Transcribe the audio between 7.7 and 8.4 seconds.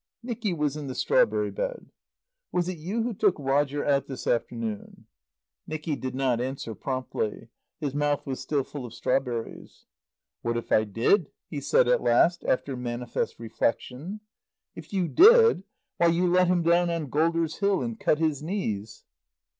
His mouth was